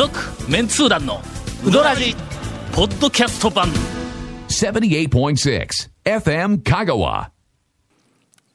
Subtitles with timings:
[0.00, 0.18] 続
[0.50, 1.20] メンツー団の
[1.62, 2.16] ウドラジ
[2.72, 3.68] ポッドキャスト版。
[4.48, 7.28] 78.6 FM Kagawa.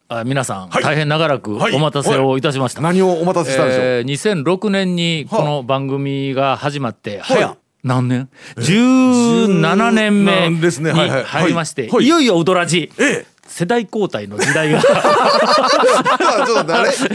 [0.08, 0.84] あ皆さん、はい。
[0.84, 1.80] 大変長らくおはい。
[1.80, 10.50] 待たせをいたしました、何をお待たせしたんでしょう、えー、2006年にこの番組が始まって、はい早何年 ?17 年目。
[10.50, 10.94] にですね。
[10.94, 11.24] はいはい。
[11.26, 12.06] 入りまして、はい。
[12.06, 14.82] いよいよウドラジ、ええ世代交代の時代が。
[14.82, 16.90] ちょっとあれ？
[16.92, 17.06] ず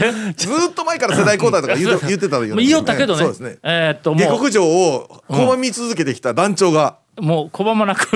[0.49, 3.21] ーっと前から世代交代とか言って言ってたような言いよったけどね。
[3.21, 3.59] そうですね。
[3.63, 8.07] えーっとも下克上を拒み続けてきた団長が、うもう拒まなく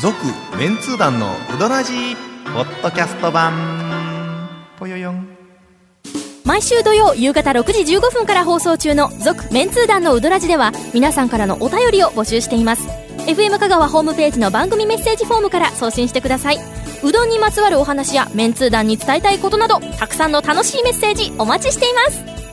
[0.00, 0.14] 続
[0.58, 2.16] メンツー団のウドラジー
[2.54, 3.85] ポッドキャスト版
[6.46, 12.86] 毎週土曜夕方6時15分から放送中の「続・メンツー団のウドラジ」では皆さんからのお便りを募集しています。
[13.26, 16.60] FM 香川ホームページの番組メッセージフォームから送信してください。
[17.02, 22.45] うどんにまつわるお話やメンツー団に伝えたいことなどたくさんの楽しいメッセージお待ちしています。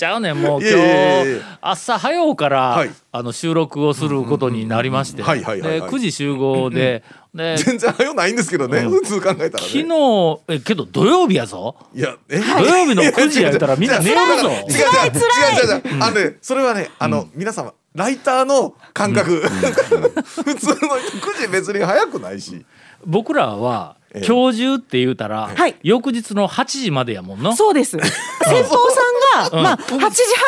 [0.00, 0.60] ちゃうねんもう。
[0.62, 2.90] 今日朝早うから、はい。
[3.12, 5.20] あの収録をすることになりまして。
[5.20, 5.60] うんうんうんはい。
[5.60, 5.68] はい。
[5.68, 5.72] はい。
[5.72, 8.90] ではい9時集合でで全然早ないんですけどね、うん。
[8.90, 9.50] 普通考えたらね。
[9.50, 11.76] 昨日えけど土曜日やぞ。
[11.94, 12.40] いやえ？
[12.40, 14.48] 土曜日の9時やったらみんな寝るぞ。
[14.48, 14.62] 違う違う。
[14.62, 22.64] 違う違うあのねそれはねあの、皆様ライターの感覚、 普通の9時別に早くないし。
[23.04, 24.26] 僕らはええ。
[24.26, 25.76] 今日中って言うたら、はい。
[25.82, 27.54] 翌日の8時までやもんな。
[27.54, 27.96] そうです。
[27.98, 29.96] 先方さんが、まあ、8時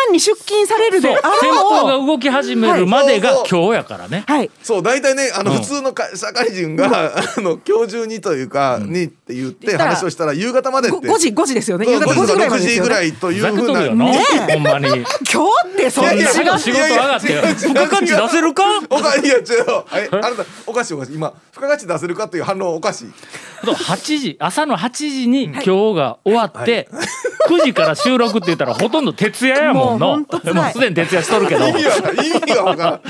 [0.06, 1.16] 半に出勤されるで。
[1.16, 2.06] あ先方がろう。
[2.06, 3.48] 動き始めるまでがはい。
[3.50, 4.24] 今日やからね。
[4.26, 4.50] はい。
[4.62, 5.58] そう大体ねあの、うん。
[5.58, 11.06] 普通のか社会人が、あの今日中にというか、にって言って話をしたら夕方までって。
[11.06, 11.86] ご5時、5時ですよね。
[11.90, 12.88] 夕方5時ぐらいま6時でですよね。
[12.88, 13.60] ぐらいというふうな。
[13.60, 14.88] けとるよな、ほんまに。
[14.88, 15.04] 今日
[15.68, 16.12] ってそんな。
[16.58, 18.62] 仕事上がっていやいや付加価値出せるか？
[18.90, 19.44] おかいや違う。
[19.94, 21.14] えあなたおかしいおかしい。
[21.14, 23.08] 今付加価値出せるかっていう反応おかしい。
[23.62, 26.88] 8時朝の8時に今日が終わって、
[27.48, 30.26] 9時から収録って言ったらほとんど徹夜やもんのもう
[30.72, 31.68] すでに徹夜しとるけど。
[31.68, 32.26] 意味わからん。
[32.26, 33.00] 意味がわからん、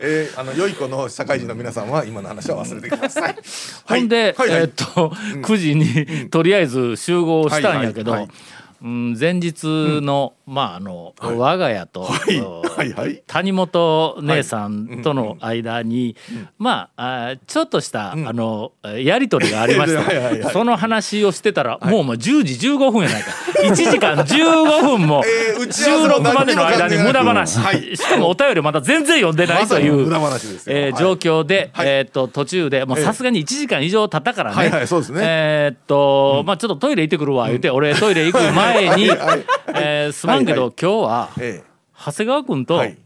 [0.00, 3.36] えー、あの良い子の社会人の皆さんは今の話は忘れてください。
[3.86, 4.48] ほんで、はい。
[4.48, 4.62] はいはい。
[4.62, 8.28] えっと、9時にとりあえず集合したんやけど、はいはい。
[8.28, 8.36] はい。
[8.82, 9.66] うん、前日
[10.02, 12.40] の、まああの、我が家と、はい。
[12.40, 13.22] おはいはい。
[13.26, 16.16] 谷本姉さんとの間に、
[16.58, 20.40] まああちょっとした、あのやり取りがありまし はいはいはい。
[20.40, 23.30] たその話をしてたら、もうもう10時15分やないか。
[23.62, 25.22] 1時間15分も
[25.70, 27.96] 収録までの間に無駄話、はい。
[27.96, 30.18] しかもお便りまだ全然読んでないという、ま
[30.66, 31.88] えー状況で、はい。
[31.88, 35.20] えーっと途中でもうええさすがに1時間以上経ったからね、はいはいそうですね。
[35.22, 39.44] えーっと、まあちょっとトイレ行ってくるわ言うて、俺トイレ行く前に、 はいはい
[39.74, 41.62] えーすまんけど、はい今日はえ
[42.04, 42.96] 長谷川君と、はい。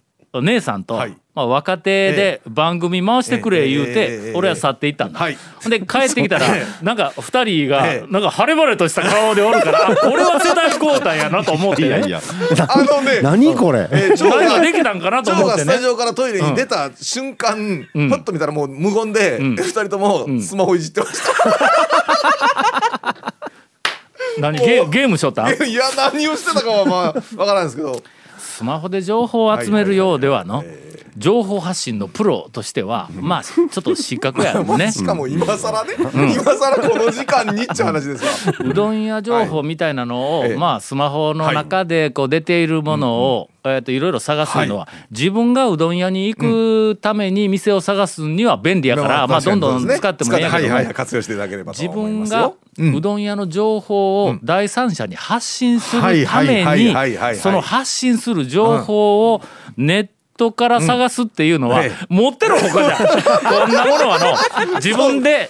[0.43, 1.17] 姉さんと、はい。
[1.35, 3.97] まあ、若手で番組回してくれ言うて、ええ。
[4.29, 4.33] ええ。
[4.35, 5.21] 俺は去っていったんだ、
[5.69, 6.47] で帰ってきたら
[6.83, 8.13] なんか2人がええ。
[8.13, 12.09] なんか晴れ晴れとした顔でおるからあ これは世代交代やなと思ってね。
[12.09, 12.21] や
[12.69, 13.81] あのね何これ？
[13.93, 15.67] えー、長何かができたんかなと長思ってね。
[15.67, 18.11] がスタジオからトイレに出た瞬間、うん。
[18.11, 19.57] パッと見たらもう無言で、ん。
[19.57, 22.76] 二人ともスマホいじってました、
[24.39, 25.51] 何ゲーゲームしとった？
[25.65, 28.01] いや何をしてたかはまあ わからんですけど。
[28.39, 30.65] スマホで情報を集めるようではの
[31.19, 38.55] 情報発信のプロとしてはまあちょっと失格やもんね しかも今更ね、今更この時間にっちゅう話ですわ。
[38.65, 40.51] うどん屋情報みたいなのを、はい。
[40.51, 40.57] ええ。
[40.57, 52.97] まあスマホの中でこう出ているものを、えー、といろいろ探すのは、自分がうどん屋に行くために店を探すには便利やから、まあ、どんどん使ってもいいんやけども、はいはいはい活用していただければと自思い分がますよ。
[52.97, 57.34] うどん屋の情報を第三者に発信するたはいはいめはいはいはいはい。
[57.34, 59.43] にその発信する情報を
[59.77, 60.16] ネット
[60.53, 62.97] から探すっていうのはええ持ってるほかじゃ
[63.67, 64.19] こんなものは
[64.67, 65.49] の自分で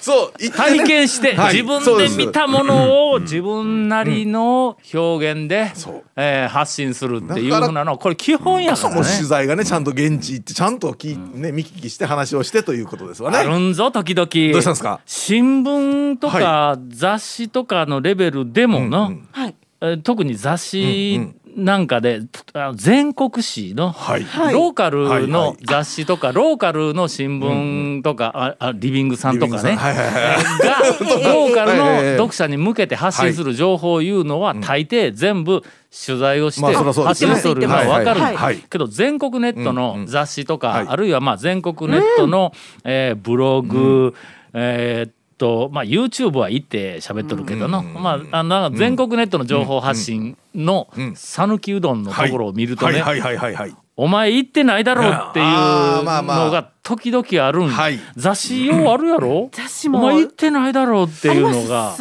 [0.57, 1.55] 体験してはい。
[1.55, 2.17] 自分です。
[2.17, 6.03] 見たものを自分なりの表現でそう。
[6.17, 9.03] えー発信するっていうふうなのはこれ基本やからね。
[9.03, 9.27] 取。
[9.27, 13.39] 材がねちゃんと現地行ってちゃんと聞い、ね見聞きして話をしてということですわね。
[13.39, 14.27] あるんぞ時々。
[14.53, 15.01] どうしたんですか？
[15.07, 19.55] 新聞とか雑誌とかのレベルでもの、はい。
[19.81, 21.21] えー特に雑誌
[21.57, 22.21] なんかで、
[22.53, 29.95] あの全国紙の、ローカルのい雑誌とか、ローカルの新聞とか、ああリビングさんとかね、が
[31.33, 35.63] ローカルの読者に向けて発信する情報を言うのは大抵全部
[36.07, 40.87] 取材をして発信するのは分かるけど全国ネットの雑誌とか、はい。
[40.89, 42.53] あるいはまあ全国ネットの、
[42.85, 44.15] えーブログ、
[44.53, 53.21] えーっとまあ YouTube は行って喋っとるけどの、まああのなんか全国ネットの情報発信の讃岐うどんのところを見るとね、はい。
[53.21, 53.37] はい。
[53.37, 53.55] はい。
[53.55, 53.71] はい。
[53.71, 53.77] はい。
[53.97, 56.45] お前行ってないだろうっていうあーまあまあ。
[56.47, 57.99] のが時々あるん、はい。
[58.15, 59.49] 雑誌ようあるやろ？
[59.53, 60.01] 雑誌も。
[60.01, 61.97] お前行ってないだろうっていうのが。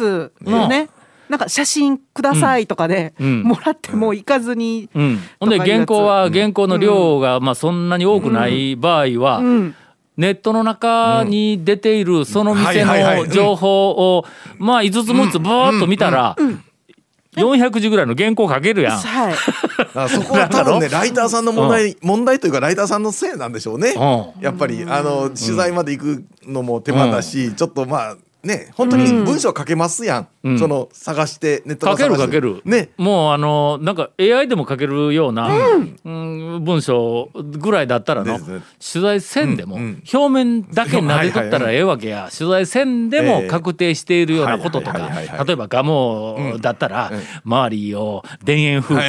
[0.68, 0.90] ね。
[1.28, 3.42] なんか写真くださいとかで、うん。
[3.42, 9.74] もらっても行かずに、うん、ほんで原稿は原稿の量がまあそんなに多くない場合は、うん。
[10.16, 14.24] ネットの中に出ているその店の情報を
[14.58, 16.34] まあ5つ6つバーッと見たら
[17.36, 18.98] 400字ぐらいの原稿書けるやん。
[19.00, 19.34] はい、
[19.94, 23.94] あそこは多分ねライターさんの問題、問題というかライターさんのせいなんでしょうね。
[23.96, 30.26] うやっぱりあの取材まで行くのも手間だし、ちょっとまあね本当に文章書けますやん、うん
[30.58, 32.90] その探してネット書けるで探して書ける、ね。
[32.96, 35.48] もうあのなんか AI でも書けるような、
[36.04, 36.64] うん。
[36.64, 40.02] 文章ぐらいだったらの、取材せんでも、うんうん。
[40.12, 43.48] 表面だけ撫でとったらええわけや、取材せんでもええ。
[43.48, 45.10] 確定しているようなこととか、
[45.44, 47.20] 例えば蒲生だったら、うん。
[47.44, 49.00] 周りを田園風景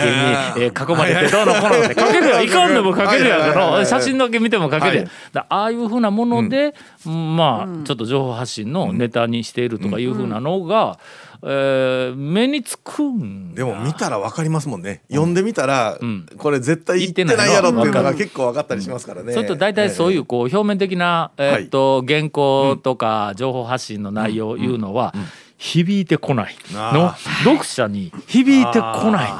[0.58, 6.74] に、えー囲まれてどうのこうのって書けるやんいかんでも書けるやんはいはいはいはい写真だけ見ても書けるやだああいうふうなもので、
[7.06, 11.00] まあちょっと情報発信のネタにしているとかいうふうなのが、
[11.44, 16.26] えー目につくんでも見たらわかりますもんね、読んでみたら、ん。
[16.38, 17.70] これ絶対言ってないやろ。
[17.70, 19.34] っていうのが結構分かったりしますからね。
[19.34, 25.14] それと大体そういうこう表面的な、えーっと原稿とか情報発信の内容を言うのは
[25.58, 26.56] 響いてこない。
[26.72, 29.32] のあ読者に響いてこない。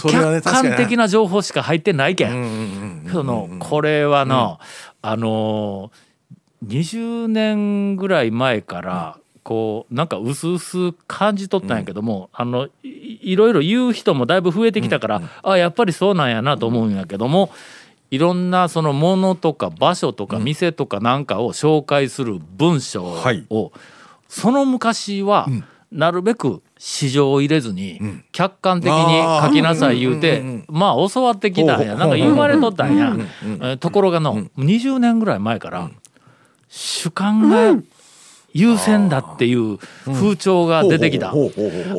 [0.00, 3.08] 客観的な情報しか入ってないけん。
[3.12, 4.58] そのこれはの
[5.00, 5.90] あの
[6.66, 17.50] 20年ぐらい前からこうなんか薄々感じ取ったんやけども、あのいいろいろ言う人もだいぶ増えてきたから、あやっぱりそうなんやなと思うんやけども
[18.10, 23.46] いろんなそのものとか場所とか店とかなんかを紹介する文章を、はい。
[24.28, 25.46] その昔は
[25.92, 28.00] なるべく市場を入れずに
[28.32, 31.94] 客観的に書きなさい言うてうんうんうんまあ教わってきたんや。
[31.94, 33.14] なんか言われとったんや。
[33.16, 35.88] えーところがの20年ぐらい前から
[36.68, 37.80] 主観が
[38.56, 41.34] 優先だっていう風潮が出てきた。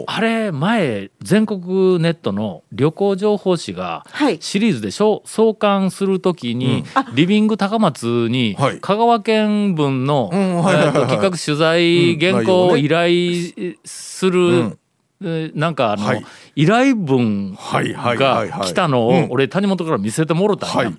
[0.07, 4.37] あれ前全国ネットの旅行情報誌がはい。
[4.41, 5.21] シリーズでしょ？
[5.25, 6.83] 創刊するときに
[7.13, 8.79] リビング高松にはい。
[8.79, 14.79] 香川県分の企画取材うん原稿を依頼する
[15.19, 16.25] なんかあのはい。
[16.55, 19.23] 依頼文が来たのうん。
[19.25, 20.89] を俺谷本から見せてもろたんや。
[20.89, 20.93] は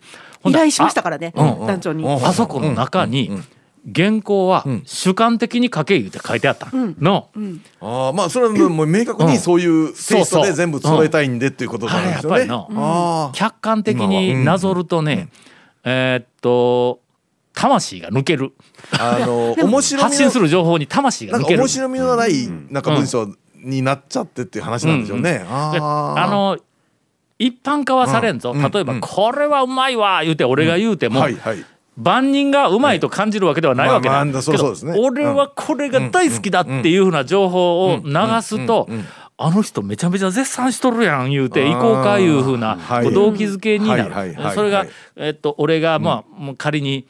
[0.44, 1.66] 依頼しましたからね、うん。
[1.66, 2.24] 団長に、うん。
[2.24, 3.30] あそこの中に
[3.94, 7.28] 原稿は主観的に書け言うて書いてあったの。
[7.80, 9.88] ああまあそれはもう明確にそういう。
[9.88, 12.46] テイストそうそうで全部揃えたいんでっていうことなんですよね。
[12.46, 15.28] やっぱり客観的になぞるとね、
[15.84, 17.00] えーっと
[17.54, 18.52] 魂が抜ける。
[18.98, 21.58] ああの 面白み発信のする情報に魂が抜ける。
[21.58, 25.32] なんか面白みのないなんか文章になっちゃってっていう話なんでしょうね。
[25.32, 26.22] であー。
[26.22, 26.58] あの
[27.40, 28.70] 一般化はされんぞ、うん。
[28.70, 29.00] 例えば、うん。
[29.00, 31.64] これはうまいわ」言うて俺が言うても、はいはい。
[31.98, 34.96] 万人がうまいと感じるわけではないわけだ、けどうそうですね。
[34.98, 38.12] 俺はこれが大好きだっていうふうな情報を流
[38.42, 38.88] すと
[39.36, 42.78] あの人めちゃめちゃ絶賛しとるやん言うて行こうかいうふうな
[43.12, 44.36] 動機づけになる。
[44.54, 44.86] それが
[45.16, 47.06] えっと俺がまあ仮に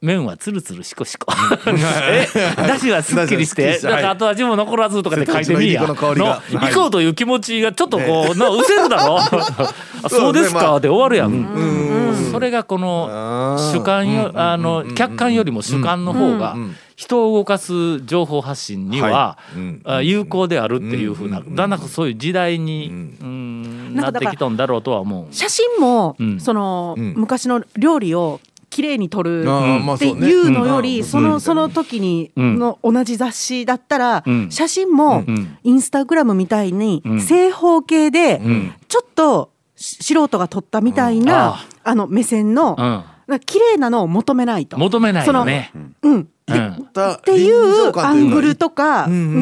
[0.00, 1.26] 麺はつるつるしこしこ
[1.66, 3.78] えだしはすっきりしだしはすっきりして。
[3.78, 5.82] てだから後味も残らずとかで書いてみいや。
[5.88, 6.14] の行
[6.72, 9.18] こうという気持ちがちょっとこうなうせるだろ？
[10.04, 10.64] あそうですまあ。
[10.74, 12.30] かで終わるやん。
[12.30, 19.36] それがこの主観よあの客観よりも主観の方がん人を動かす情報発信には
[20.02, 22.88] 有効であるっていうふうなだんだんそういう時代に
[23.20, 23.94] うん。
[23.94, 25.34] なってきとんだろうとは思う。
[25.34, 26.40] 写真も、うん。
[26.40, 27.14] その、うん。
[27.16, 28.38] 昔の料理を
[28.78, 31.04] 綺麗に撮るっていうのより、うん。
[31.04, 32.58] そのその時にうん。
[32.60, 34.50] の同じ雑誌だったら、うん。
[34.52, 35.58] 写真もうん。
[35.64, 37.20] インスタグラムみたいにうん。
[37.20, 38.72] 正方形でん。
[38.86, 44.78] ちょっとし素人が撮ったみたいな、ああの目線の、う綺麗なのを求めないと。
[44.78, 45.72] 求めないよね。
[45.74, 45.96] うん。
[46.02, 46.28] うん。
[46.48, 49.18] っていうアングルとか、うんうん。
[49.18, 49.28] うん。
[49.32, 49.40] う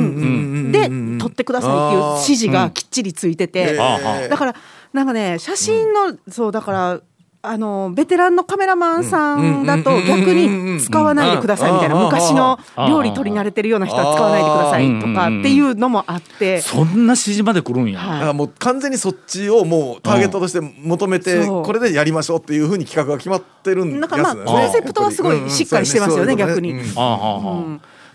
[0.68, 0.72] ん。
[0.72, 0.88] で
[1.22, 4.54] 撮ってくださいっていう指示がきっちりついてて、だから
[4.94, 7.00] なんかね写真の、そうだから
[7.46, 16.60] あのベテランのカメラマンさんだと逆に使わないでくださいみたいな昔の料理取り慣れてるような人は使わないでくださいとかっていうのもあって。
[16.60, 18.00] そんな指示まで来るんや。
[18.00, 26.80] はいだからもう完全にそっちをもうターゲットとして求めてこれでやりましょうっていうふうに企画が決まってるんやつなんかまあコンセプトはすごいしっかりしてますよね逆に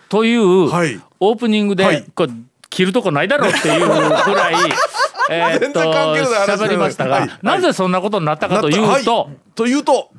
[0.10, 2.28] という、オープニングで、はいこ
[2.72, 3.94] 切るとこないだろうっていうぐ
[4.34, 4.56] らい
[5.32, 7.28] えーっと喋りましたが、はい。
[7.28, 7.40] はい。
[7.42, 9.38] なぜそんなことになったかというと、はい。
[9.56, 10.12] というと。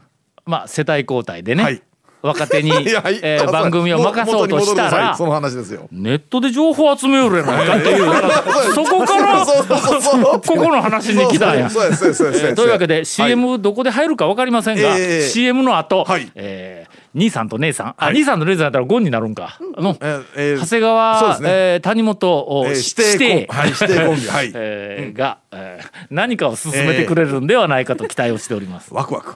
[0.45, 1.83] まあ世帯交代でね、はい
[2.23, 2.71] 若手に、
[3.23, 5.88] えー番組を任そうとしたらその話ですよ。
[5.91, 8.05] ネットで情報集めよるやないかっていう
[8.75, 11.69] そこからここの話に来たんや。
[11.69, 16.31] というわけで CM どこで入るか分かりませんが、ええ CM の後、はい。
[16.35, 19.95] えー兄さんと姉さん、あ兄さんと姉さんだったらゴンになるんか、の
[20.35, 24.26] え長谷川、えー谷本を、えーし指定コンビ。
[24.29, 28.95] はい えーが、えー何かを進めてくれるんではないかと期待をしております。
[28.95, 29.35] ワクワク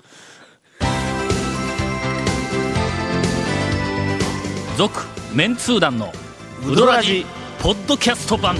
[4.77, 6.13] 続メンツー団の
[6.71, 7.25] ウドラジ
[7.63, 8.57] ポッドキャスト版。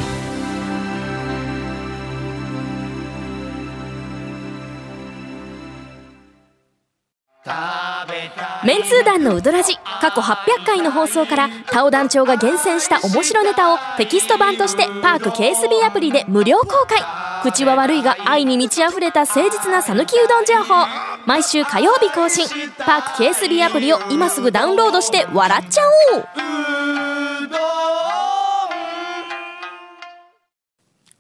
[8.65, 16.99] メンツー団のウドラジ過去800回の放送からタオ団長が厳選した面白ネタをテキスト版としてパーク KSB アプリで無料公開。
[17.43, 21.16] 口は悪いが愛に満ち溢れた誠実な讃岐うどん情報。
[21.27, 22.47] 毎週火曜日更新。
[22.79, 25.81] パーク KSB アプリを今すぐダウンロードして笑っちゃ
[26.15, 26.25] おう。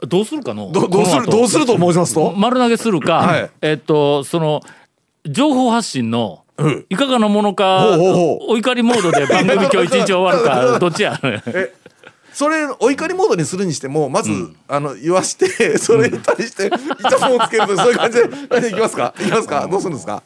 [0.08, 0.70] どうするかの？
[0.70, 2.32] どどうするどうすると申しますと？
[2.36, 3.50] 丸投げするか、はい。
[3.60, 4.60] えっとその
[5.28, 6.86] 情報発信のうん。
[6.88, 8.52] いかがなものか、ほうほうほう。
[8.52, 11.20] お怒りモードで番組今日一日終わるかどっちや？
[12.36, 14.30] それお怒りモードにするにしてもまず、
[14.68, 18.18] あの言わしてそれに対してイチャモンをつけると そういう感じ
[18.60, 19.14] でいきますか？
[19.18, 19.66] いきますか？
[19.70, 20.22] どうするんですか？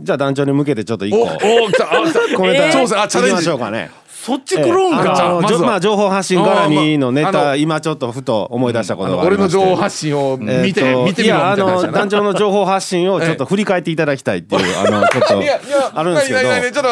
[0.00, 1.24] じゃあ団長に向けてちょっと一お個。
[1.26, 1.28] お
[1.70, 2.36] 来たあ来た。
[2.38, 3.90] コメントチャレンジしょうかね。
[4.08, 9.58] そっち来るんか、ええあのまあ情報発信絡みのネあまああタの今ちょっとふと思い出したことがありまして。
[9.58, 11.72] 俺の情報発信を見て、えーと見てみろみいやあたいな。
[11.72, 16.40] 話やなの団長の情報発信をちょっと振り返っていただきたいっていう あのちょっとあるんですけど。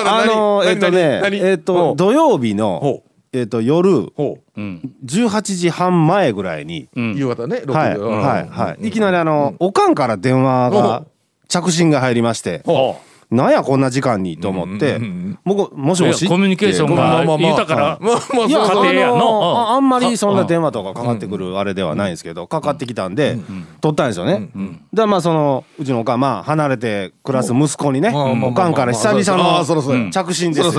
[0.04, 4.60] あの何えっとねえっと土曜日のほえっと夜ほう。
[4.60, 8.90] 18時半前ぐらいに夕方ね6はい時はいはいい。
[8.90, 11.04] きなりあのおかんから電話が
[11.48, 15.00] 着信が入りましてほなんやこんな時間にと思って
[15.44, 17.24] 僕もしもしコミュニケーションが
[17.64, 23.38] かなまあまあいや、そう家庭やあののああんまりそんなうん電話とかかかってくるあれではないんですけど、かかってきたんで、
[23.80, 24.48] 取ったんですよね。
[24.92, 30.76] で、まあ、その、うちのおかん、まあ、離れて暮らす息子にね、うんおかんから久あ々の着信です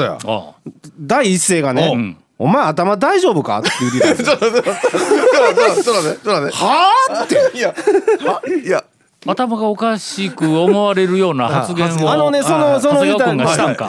[0.99, 3.59] 第一声がね、お前頭大丈夫か？
[3.59, 4.73] って言ってたんですよ。
[6.51, 7.23] はあ？
[7.23, 7.35] って。
[7.55, 7.67] いや
[8.25, 8.83] はいや
[9.25, 13.01] 頭がおかしく思われるような発言をあのね、その、その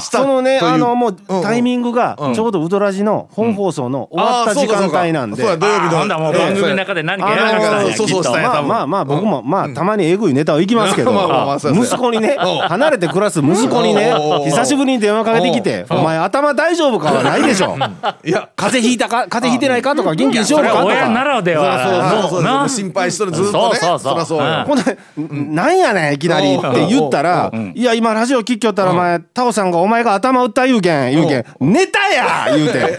[0.01, 5.43] そのね、あの、もううんタイミングがうん、ちょうどウドラジの本放送の終わった時間帯なんで。
[5.43, 5.51] そう。
[5.53, 14.13] だ土曜日のあほんだらもう番組の中で何かやらかしたまあまあまあ僕もまあたまにえぐいネタをいきますけど息子にねうん離れて暮らす息子にね
[14.45, 17.77] 久しぶりに電話かけてきて「お前頭大丈夫か?」はないでしょ
[18.25, 24.99] いや風邪ひいたか風邪ひいてないかとか元気にしよそうれかとは親なからでそうはそうそうな心配しとるずっとねそうそうそうりゃそうようんほんで
[25.31, 31.45] 「なんやねんいきなり」って言ったら「いや今ラジオ聞きよったらお前タオさんがお前が頭打った言うけん言うけん。
[31.61, 32.79] ネタや!」言うて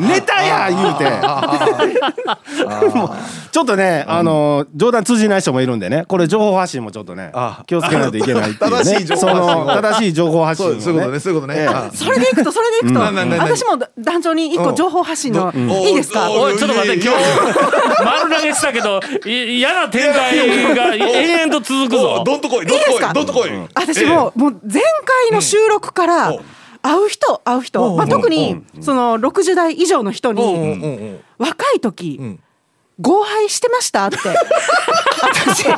[0.00, 1.10] ネタや!」言うて。
[2.94, 3.10] もう
[3.52, 6.04] ちょっとねあの冗談通じない人もいるんでね。
[6.06, 8.76] これ情報発信もちょっとねあ気をつけないといけないっていうね。
[8.78, 9.64] 正しい情報そ発信を。
[9.64, 11.68] の正しい情報発信をそういうことねそういうことね。
[11.94, 15.70] それでいくとそれでいくと、私も団長に一個情報発信の、うん。
[15.70, 16.30] いいですか？
[16.30, 24.82] おおいちょっと待って今日丸投げしたけどい嫌な展開が延々と続くぞどんとこいどんとこいどんとこい私も、もう前
[25.28, 26.40] 回の収録からうん
[26.82, 32.40] 会う人会う人、まあ、特にその60代以上の人うんうんうんにうん若い時、ん
[33.00, 34.18] 合敗してましたって。
[34.18, 35.68] 私。
[35.68, 35.74] も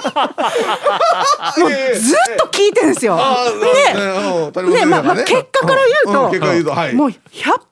[1.67, 3.17] うずっと聞いてんですよ。
[3.17, 3.67] あーで
[4.81, 4.87] ね。
[4.87, 6.23] まあまあ結果から言うと。
[6.97, 7.17] もう100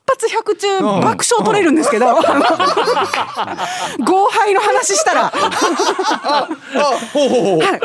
[0.07, 2.21] 発100中爆笑取れるんですけど、合
[4.29, 6.49] 敗の話したら、は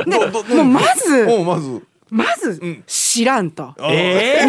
[0.06, 0.26] い、でも
[0.62, 1.82] うまずまず。
[2.08, 3.74] まず知らんと。
[3.80, 4.46] ええ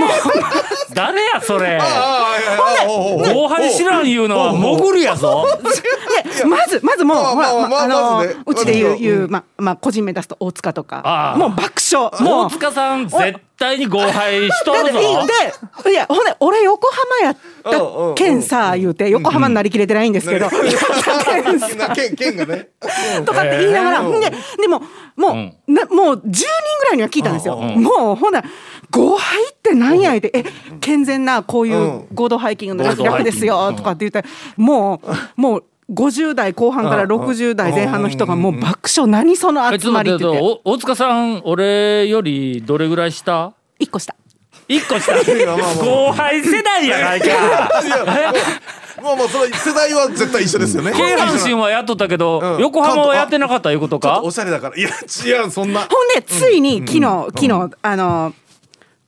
[0.98, 5.46] 誰やそれ後輩知らん言うのは潜るやぞ
[6.50, 15.00] まずまずもうまあほら、まあまあまあのうちで言うまあ個人名出すと大塚とかもう爆笑大塚さん絶対に合敗しとるぞ
[15.84, 22.70] でいやほんで俺横浜やったうんうんけんさ言うて横浜になりきれてないんですけど、やったけんがね
[23.25, 24.82] とかって言いながら、ででも
[25.18, 26.46] もう、もう10人
[26.80, 27.58] ぐらいには聞いたんですよ。
[27.58, 28.44] もうほな
[28.91, 30.44] 合敗ってなんや言うて、え
[30.79, 35.01] 健全なこういう合同ハイキングの楽楽ですよとかって言っても
[35.38, 40.39] うもう50代後半から60代前半の人がもう爆笑何その集まりって言って。
[40.65, 43.53] お大塚さん俺よりどれぐらい下？
[43.79, 44.13] 一個下。
[44.67, 45.13] 一個下。
[45.84, 47.27] 後輩世代やないか。
[49.01, 50.91] もうもうそれ世代は絶対一緒ですよね。
[50.91, 52.62] 京阪神はやっとったけど、うん。
[52.62, 54.22] 横浜はやってなかったいうことか？
[54.24, 54.75] おしゃれだから。
[54.77, 55.82] いや違うそんな。
[55.82, 57.01] ほんでついに昨日、
[57.34, 58.34] 昨日あの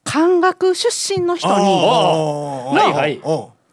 [0.09, 3.21] 漢学出身の人にはいはい。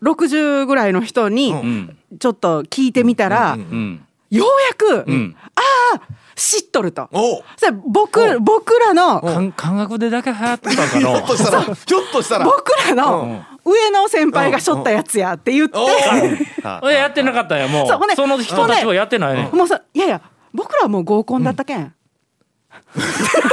[0.03, 1.99] 60ぐらいの人にうん。
[2.19, 5.37] ちょっと聞いてみたら、うんようやく、ん。
[5.55, 5.61] あ
[5.97, 6.01] あ
[6.35, 7.09] 知っとると。
[7.13, 11.77] おそれ僕僕らの感感覚でだけ流行ってたんかひょっなとしたらひょっ
[12.13, 12.45] としたら。
[12.45, 15.79] 僕らの上の先輩がしょったやつやって言って、
[16.85, 17.87] えやってなかったんやもう。
[17.87, 19.49] そうその人たちはやってないね。
[19.53, 20.21] もうさいやいや
[20.53, 21.89] 僕らはもう合コンだったけん、お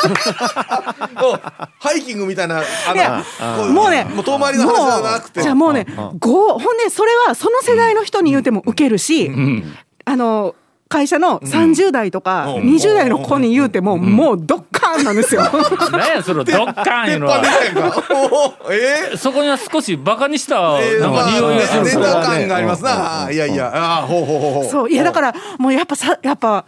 [1.78, 3.22] ハイキングみたいなあいや
[3.56, 5.42] こもうねもう遠回りの話じゃなくて。
[5.42, 5.86] じゃあもうね
[6.18, 9.76] ごほんでそれはその世代の人に言うてもウケるし、うん。
[10.04, 10.54] あの
[10.88, 12.74] 会社の30代とかうん。
[12.74, 15.42] 20代の子に言うても、もうドッカーンなんですよ。
[15.92, 17.40] 何やそれドッカーンいうのは。
[18.72, 23.70] えそこには少しバカにしたえーなんか匂いがするネからタ感がありますな、いやいや。
[23.72, 24.64] あーほうほうほうほう。
[24.70, 26.64] そういやだからもうやっぱさやっぱ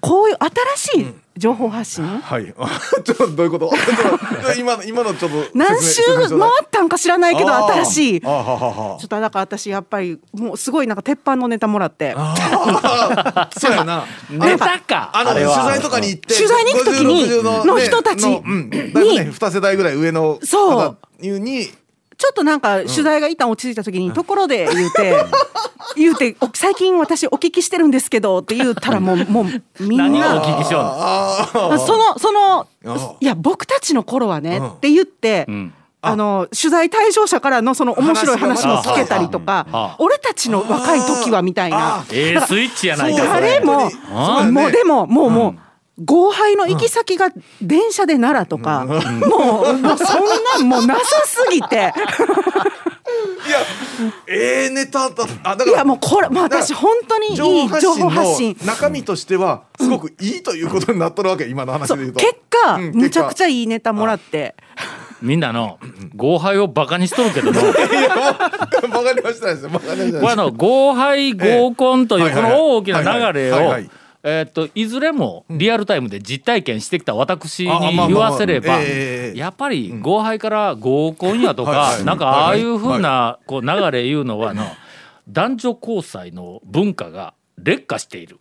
[0.00, 0.36] こういう
[0.76, 2.46] 新しい情報発信、はい。
[3.04, 3.70] ちょっとどういうこと？
[4.58, 8.20] 今の今のちょっと何周回ったんか知らないけど新しい。
[8.20, 12.14] ちあーははははょっとだから私やっぱりもうすごいなんか鉄板のネタもらって。
[12.16, 13.48] あー。
[13.60, 14.04] そうやな。
[14.30, 15.10] ネタか。
[15.12, 18.70] あの取材とかに行って取材に行く時に50 60の人たちのうん。
[18.70, 20.80] だいぶね二世代ぐらい上のそう。
[20.80, 25.16] 方にちょっとなんか取材が一旦落ち着いた時にところで言うて
[25.96, 30.80] 言うてお最近私お聞きしてるんですけどって言ったらもうもうみん何をおな聞きしよ
[31.74, 34.68] うそのそのあいや僕たちの頃はねうん。
[34.68, 35.72] って言って、ん。
[36.02, 42.04] あの取材対象者からのその面白い話も聞けたりとかああ俺たちの若い時はみたいな。
[42.12, 43.24] ええスイッチやないか
[43.64, 43.90] も
[44.52, 45.65] もうでももうもう
[46.04, 47.30] 合敗の行き先が
[47.62, 48.96] 電車で奈良とか、も
[49.62, 50.26] うもうそん
[50.58, 51.92] なんもうなさすぎて。
[53.46, 53.58] いや
[54.26, 57.46] ええネタだあだからいやもうこれ、まあ、私本当にいい情
[57.94, 58.56] 報発信。
[58.60, 62.18] の中身としてはすごくいいということになっとるわけ今の話で言うと。
[62.18, 64.54] 結果、うんむちゃくちゃゃいいネタもらって。
[65.22, 65.78] みんなの
[66.14, 67.60] 合敗をバカにしとるけども。
[67.62, 67.70] いや
[68.88, 69.70] もうわかりましたですよ。
[69.72, 72.60] わかりましたこれあの合敗合コンというこはいはいはい。
[72.60, 73.00] の大きな
[73.32, 73.90] 流れをはいはいはい
[74.28, 84.64] えーっといずれもリアルタイムで実体験してきた私に言わせればええやっぱり合敗から合コンやとかなんかああいうふうなこう流れいうのはの
[85.28, 88.38] 男女交際の文化が劣化している。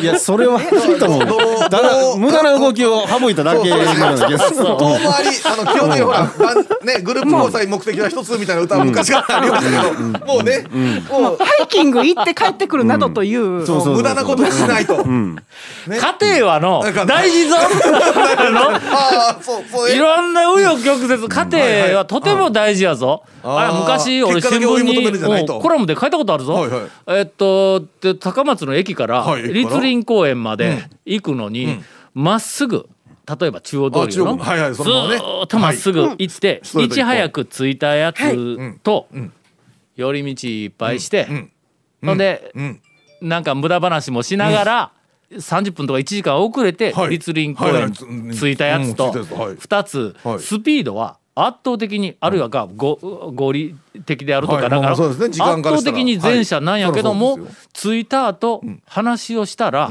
[0.00, 6.26] いやそれはないと思うどうただ無駄な動きを省いただけなんだけど遠回りあの基本的にほら
[6.82, 10.66] ねグループ交際目的は一つみたいな歌は昔からありましたけどもうね
[11.08, 15.04] もうハイキング行って帰ってくるなどという、そうそう無駄なことをしないと。
[15.04, 15.30] 家
[16.38, 17.56] 庭はのなんか大事ぞ。
[19.92, 23.22] いろんな紆余曲折家庭はとても大事やぞ。
[23.44, 26.61] あれ昔俺新聞にコラムで書いたことあるぞ。
[26.62, 27.18] はいはい。
[27.18, 29.76] えっとで高松の駅からはい駅から？
[29.76, 31.82] 立林公園まで行くのに
[32.14, 32.88] まっすぐ
[33.40, 35.16] 例えば中央通りのはいはいのね。
[35.16, 39.06] ーっとまっすぐ行っていち早く着いたやつと
[39.96, 41.28] 寄り道いっぱいして
[42.02, 42.80] ほんでうん。
[43.20, 44.92] なんか無駄話もしながら、
[45.30, 47.10] 30分とか1時間遅れてはい。
[47.10, 48.30] 立林公園うん。
[48.32, 49.54] 着いたやつとうん着いたやつはい。
[49.54, 50.38] 2つはい。
[50.40, 54.62] スピードは圧倒的にあるいはがご合理的であるとはい。
[54.62, 55.30] かだからまあまあそうですね。
[55.30, 57.38] 時間圧倒的に前者なんやけどはも
[57.72, 59.90] 着いた後話をしたら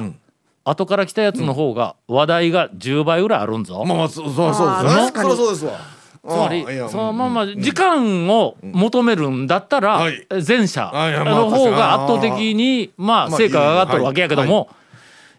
[0.63, 3.83] 後から来たやつの方が話題が10倍ぐらいあるんぞ。
[3.85, 5.01] まあまあそうそうそうですね。
[5.01, 5.29] 確かに。
[5.31, 5.79] そりゃそうですわ。
[6.23, 10.27] つまりそのまま時間を求めるんだったらはい。
[10.47, 10.91] 前者
[11.25, 14.69] の方が圧倒的にまあまあ成果が上がってるわけやけどはも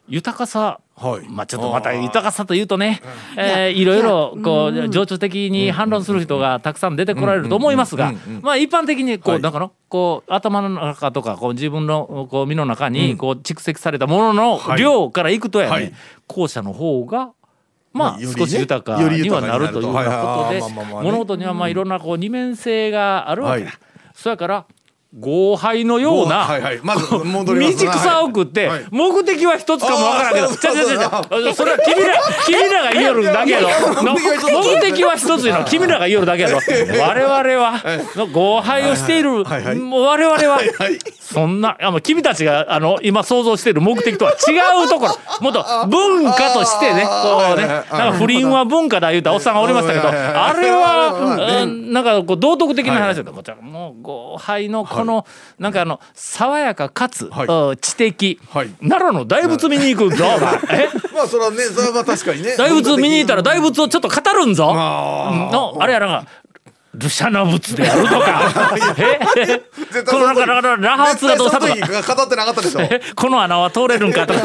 [0.09, 1.27] 豊かさはい。
[1.29, 3.03] まあちょっとまた豊かさというとね
[3.37, 9.43] えーいろいろこう情緒的に反論する人がたくさん出てこられると思いますがまあ一般的にこうはい。
[9.43, 15.85] なんかのこう頭の中とかこう自分のこう身の中にこう蓄積されたもののはい量からいくとやはい。
[15.85, 15.93] ね
[16.29, 17.33] 後者の方が
[17.93, 20.51] まあ少し豊かにはなるというようなこと。
[20.51, 20.61] で
[21.03, 23.67] 物事にはまあいろんなこう二面性があるわけだ。
[23.67, 23.79] はい。
[24.15, 24.67] そやから
[25.19, 26.81] 合敗のようなはいはい。
[26.83, 31.55] まず戻り道草 を食ってはい目的は一つかもわからんけどちゃちゃちゃちゃ。
[31.55, 32.15] それは君ら
[32.47, 33.69] 君らが言えるだけやろ
[34.15, 35.47] 目的は一つ。
[35.49, 37.83] やろ君らが言えるだけやろ我々は
[38.17, 39.45] の合敗をしている。
[39.45, 40.61] 我々は
[41.33, 45.13] そんなあの君たちがあの今想像している目的とは違うところ。
[45.41, 51.93] もっと文化としてねこうねなんか不倫は文化だ言うたおっさんがおりましたけどあれはうん。
[51.93, 55.27] なんかこう道徳的な話だったこちらもう豪敗のこの
[55.59, 57.31] なんかあの爽やかかつ
[57.81, 58.69] 知的はい。
[58.81, 60.25] 奈良の大仏見に行くぞ
[60.71, 60.89] え？
[61.15, 62.57] まあそれはねそれは確かにね。
[62.57, 64.73] 大仏見に行ったら大仏をちょっと語るんぞ。
[64.75, 66.27] あのあれやなんか
[66.95, 68.53] ルシャナ仏であるとか。
[70.07, 72.81] このなんかなんかラハーツがどうしたとか語ってなかったでしょ。
[72.83, 73.01] え？
[73.15, 74.41] この穴は通れるんかとか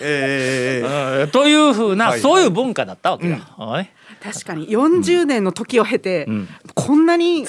[0.00, 2.20] ええええうんというふうな、はい。
[2.20, 3.38] そういう文化だったわけよ。
[3.58, 3.88] おい。
[4.22, 6.28] 確かに40年の時を経て、
[6.74, 7.44] こんなに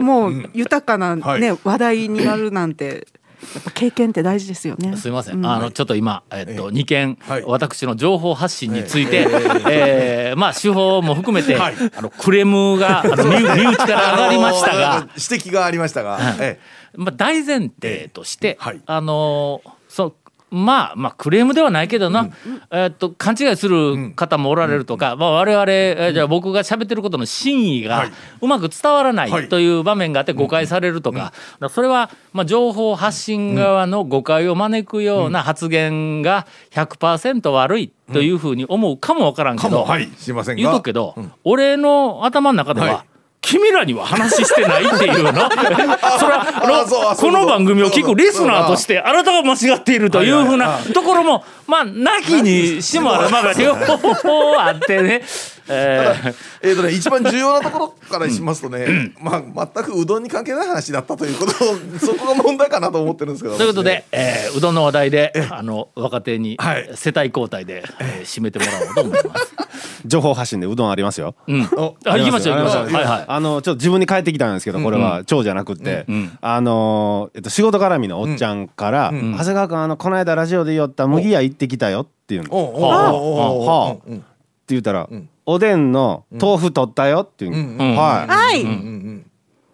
[0.00, 1.40] もう豊かな、はい。
[1.40, 3.06] ね話題になるなんて
[3.54, 4.96] やっぱ経験って大事ですよね。
[4.96, 7.44] すみません、うあのちょっと今、えっと2件、はい。
[7.46, 9.26] 私の情報発信について、
[9.68, 11.74] えーまあ手法も含めて、はい。
[11.94, 15.08] あのクレームがあの身身内から上がりましたが。
[15.16, 16.58] 指摘がありましたが、え
[16.94, 18.80] まあ、大前提として、はい。
[18.86, 20.14] あのそう
[20.50, 22.30] まあまあクレームではないけどな、
[22.70, 28.12] えっと勘違いする方もおられるとか、まあ、我々、えーじゃあ僕が喋ってることの真意がはい。
[28.40, 29.46] うまく伝わらなはい。
[29.46, 31.32] いという場面があって誤解されるとか,、
[31.70, 40.08] それは、まあ、情報発信側の誤解を招くような発言が100%悪いというふうに思うかもわからんえけど、はい。
[40.16, 40.62] すいませんが。
[40.62, 45.32] 言うとくけど、俺の頭の中では、はい君らには話してないっていうの？
[46.18, 53.30] それはこの番組を聞くリスナーとしてあなたが間違っているというふうなところもまあなきにしもある。
[53.30, 55.22] まあ両方あってね、
[55.68, 63.56] えーえーとね、一番重要なところからしますとね、まあ、全くうどんに関係ない話だったということをそこが問題かなと思ってるんですけど。
[63.56, 64.56] ということで、えー。
[64.56, 66.90] うどんの話題であの若手にはい。
[66.94, 69.54] 世帯交代で、えー締めてもらおうと思います。
[70.06, 71.34] 情報発信でうどんありますよ。
[71.46, 73.24] うん、おあ行きましょう行きましょうありますはいはい。
[73.28, 76.38] あのちょっと自分に返ってきたんですけどこれは蝶じゃなくって、ん。
[76.40, 82.80] あのえっと仕事絡みのおっちゃんから「長谷川君あのこの間ラジオで言った麦屋行ってきたよ」っていうの。
[82.80, 84.20] はあうんっ
[84.66, 85.08] て言ったら、
[85.46, 89.26] おでんの豆腐取ったよ」っていう、うんうんはい、はい、うんうん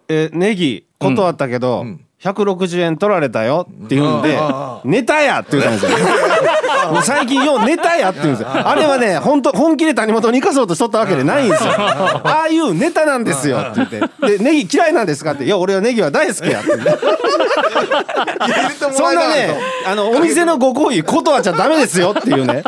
[0.07, 1.99] えネギ断ったけど、ん。
[2.23, 5.91] 160円取られたよって言うんでああ「ネタや!」って言ったんですよ
[6.91, 8.49] もう最近よう「ネタや!」って言うんですよ。
[8.67, 11.71] あれはね本当本気で谷本に生かそうとしとったわけでないんですよ。
[11.73, 13.59] ああいうネタなんですよ。
[13.59, 13.99] って言って
[14.37, 16.71] 「でネギ嫌いなんですか?」って「いや俺はネギは大好きや」って
[18.93, 22.15] そんなねあのお店のご好意断っちゃダメですよ。
[22.17, 22.63] っていうね。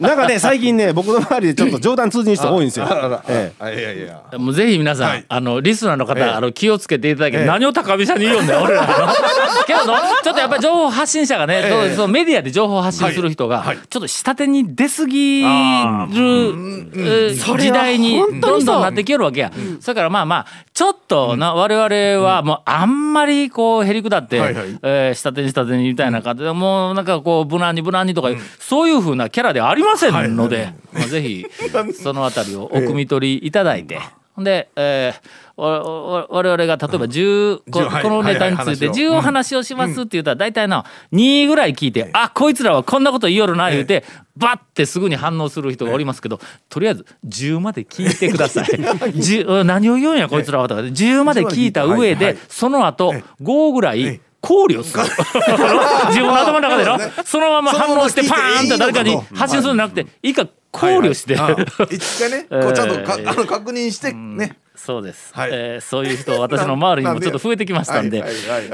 [0.00, 2.86] なんかね最近ね僕の周りでちょっと冗談通じる人多いんですよ。
[3.28, 3.64] ええ。
[3.64, 5.24] あいやいやもうぜひ皆さん、はい。
[5.28, 7.44] あのリスナーの方、ええあの気をつけていただけ、ええ。
[7.44, 8.88] 何を高飛車に言うんだよ俺らの。
[9.66, 13.78] けどのちょっとやっぱり情報発信者がね、えうそうメディアで情報発信する人が、はいはい。
[13.78, 24.78] ちょっと下手に出過ぎる、あえーそれは時代にどんどんなってきよるわけや、それからまあまあちょっとな、我々はもうあんまりこうへりくだって、はいはい。
[24.82, 31.46] えー下手に下手にみたいな感じで、もうなんかこう無難に無難にとかいう、そういうふうなキャラではありませんので、まあ、ぜひ
[32.02, 33.98] そのあたりをお汲み取りいただいて。
[33.98, 38.02] ほんで、えー、我々が例えば10、こ10はい。
[38.02, 44.04] このネタについてはいはい10お話をしますって言ったら大体な2ぐらい聞いて、あこいつらはこんなこと言いよるな言うて、
[44.36, 48.64] バッてすぐに反応する人がおりますけど、とりあえず10まで聞いてください。
[48.68, 50.82] 10何を言うんやこいつらはとか。
[50.82, 55.02] 10まで聞いた上でいその後5ぐらい考慮する。
[56.08, 60.46] 自分の頭の中でのそのまま反応してパーンと誰かに発信するんじゃなくていいか
[60.80, 61.66] 考慮して、はいはい。
[61.78, 64.58] あ 一回ねこうちゃんとかえーあの確認してね。
[64.74, 65.50] そうです、はい。
[65.52, 68.18] えーそういう人私の周りにもちょっと増えてきましたんで。
[68.18, 68.26] 今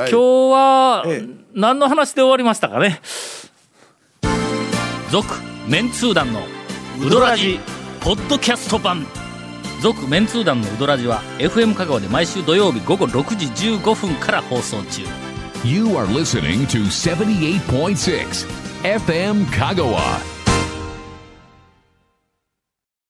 [0.06, 0.16] 日
[0.52, 1.28] はええ。
[1.54, 3.00] 何の話で終わりましたかね？
[5.10, 5.26] 続
[5.68, 6.42] メンツー団の
[7.00, 7.60] ウドラジ
[8.00, 9.06] ポッドキャスト版。
[9.80, 15.02] 続メンツー団のウドラジは FM 香川で毎週土曜日午後6時15分から放送中。
[15.64, 18.46] You are listening to 78.6
[18.82, 20.31] FM Kagawa.